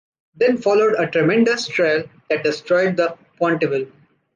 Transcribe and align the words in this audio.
Then 0.35 0.57
followed 0.57 0.95
a 0.97 1.05
tremendous 1.05 1.67
trial 1.67 2.05
that 2.31 2.43
destroyed 2.43 2.97
the 2.97 3.19
Pontville. 3.39 3.91